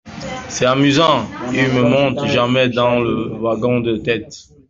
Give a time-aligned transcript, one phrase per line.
[0.49, 4.35] C’est amusant, il ne monte jamais dans le wagon de tête.